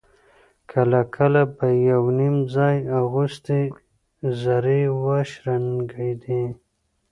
[0.71, 3.61] کله کله به يو _نيم ځای اغوستې
[4.41, 6.43] زرې وشرنګېدې.